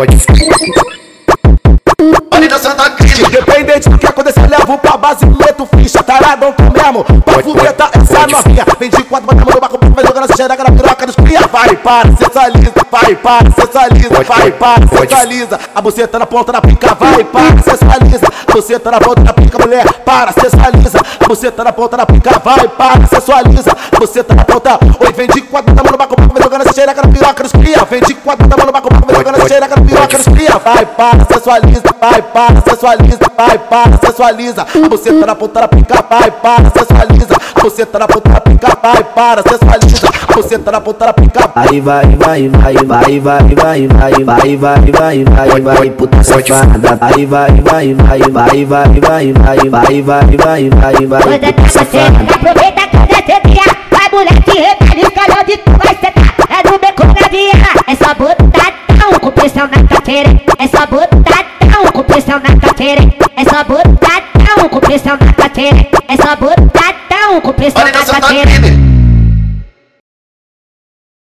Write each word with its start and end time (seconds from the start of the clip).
Olha 0.00 0.16
dançando 2.48 2.80
a 2.80 2.88
crime. 2.88 3.20
Independente 3.20 3.90
do 3.90 3.98
que 3.98 4.06
acontecer, 4.06 4.48
levo 4.48 4.78
pra 4.78 4.96
base, 4.96 5.26
meto 5.26 5.68
ficha, 5.76 6.02
taradão 6.02 6.54
tu 6.54 6.62
mesmo. 6.62 7.04
Pra 7.20 7.42
fuveta 7.42 7.90
essa 7.92 8.26
novinha. 8.26 8.64
Vem 8.78 8.88
de 8.88 9.04
quatro, 9.04 9.26
bota 9.26 9.44
no 9.54 9.60
barco, 9.60 9.78
vai 9.94 10.06
jogando 10.06 10.24
essa 10.24 10.36
xereca 10.36 10.64
na 10.64 10.72
piroca 10.72 11.06
dos 11.06 11.16
cria. 11.16 11.40
Vai, 11.52 11.76
para, 11.76 12.16
sensualiza, 12.16 12.72
vai, 12.90 13.14
para, 13.14 13.50
sensualiza, 13.50 14.24
vai, 14.26 14.50
para, 14.52 14.88
sensualiza. 14.88 15.60
A 15.74 15.82
buceta 15.82 16.18
na 16.18 16.24
ponta 16.26 16.52
da 16.52 16.62
pica, 16.62 16.94
vai, 16.94 17.24
para, 17.24 17.62
sensualiza. 17.62 18.26
A 18.48 18.52
buceta 18.52 18.90
na 18.90 19.00
ponta 19.00 19.20
da 19.20 19.34
pica, 19.34 19.58
mulher, 19.58 19.84
para, 20.06 20.32
sensualiza. 20.32 20.98
A 20.98 21.28
buceta 21.28 21.62
na 21.62 21.72
ponta 21.72 21.98
da 21.98 22.06
pica, 22.06 22.40
vai, 22.42 22.68
para, 22.68 23.06
sensualiza. 23.06 23.76
A 23.92 23.98
buceta 23.98 24.34
na 24.34 24.44
ponta, 24.44 24.78
oi, 24.98 25.12
vem 25.12 25.28
de 25.28 25.42
quatro, 25.42 25.74
bota 25.74 25.92
no 25.92 25.98
barco, 25.98 26.16
jogando 26.50 26.62
essa 26.62 26.72
xereca 26.72 27.02
na 27.02 27.08
piroca 27.08 27.42
dos 27.44 27.52
cria. 27.52 27.84
Vem 27.88 28.00
de 28.00 28.14
quatro, 28.14 28.48
bota 28.48 28.54
a 28.54 28.58
mão 28.58 28.66
no 28.66 28.72
barco, 28.72 28.88
vai 29.06 29.16
jogando 29.16 29.36
essa 29.36 29.48
xereca 29.48 29.76
na 29.76 29.86
piroca 29.86 30.16
dos 30.18 30.26
cria. 30.26 30.58
Vai, 30.58 30.86
para, 30.86 31.26
sensualiza, 31.32 31.82
vai, 32.00 32.22
para, 32.22 32.62
sensualiza, 32.62 33.18
vai, 33.36 33.58
para, 33.58 33.98
sensualiza. 34.04 34.62
A 34.62 34.88
buceta 34.88 35.26
na 35.26 35.34
ponta 35.36 35.60
da 35.60 35.68
pica, 35.68 36.04
vai, 36.10 36.30
para, 36.30 36.70
sensualiza. 36.70 37.36
A 37.54 37.60
buceta 37.60 37.98
na 38.00 38.08
ponta 38.08 38.28
da 38.30 38.40
pica, 38.40 38.68
vai, 38.82 39.04
para, 39.04 39.42
sensualiza. 39.48 40.08
A 40.28 40.32
buceta 40.34 40.72
na 40.72 40.80
ponta 40.80 41.06
da 41.06 41.12
pica, 41.12 41.50
Aí 41.54 41.80
vai, 41.80 42.06
vai, 42.16 42.48
vai, 42.48 42.74
vai, 42.84 43.20
vai, 43.20 43.54
vai, 43.54 43.86
vai, 43.86 44.24
vai, 44.24 44.56
vai, 44.56 44.90
vai, 44.90 45.24
vai, 45.24 45.60
vai, 45.60 45.90
puta 45.90 46.24
safada. 46.24 46.98
Aí 47.00 47.26
vai, 47.26 47.52
vai, 47.60 47.94
vai, 47.94 48.20
vai, 48.22 48.64
vai, 48.64 49.00
vai, 49.00 49.32
vai, 49.32 49.68
vai, 49.68 50.02
vai, 50.02 50.36
vai, 50.36 50.68
vai, 50.68 51.06
vai, 51.06 51.22
Quando 51.22 51.44
é 51.44 51.52
puta 51.52 51.68
você 51.68 51.78
safada. 51.78 52.34
aproveita 52.34 52.80
quando 52.90 53.59
pressão 59.60 59.68
na 59.68 59.88
carteira 59.88 60.40
É 60.58 60.68
só 60.68 60.86
botadão 60.86 61.92
com 61.92 62.02
pressão 62.04 62.40
na 62.40 62.56
carteira. 62.60 63.02
É 63.36 63.44
só 63.44 63.64
botadão 63.64 64.68
com 64.68 64.80
pressão 64.80 65.18
na 65.20 65.32
carteira 65.32 65.86
É 66.08 66.16
só 66.16 66.36
botadão 66.36 67.40
com 67.42 67.52
pressão 67.52 67.82
na 67.84 67.90
a 67.90 68.20
carteira 68.20 68.59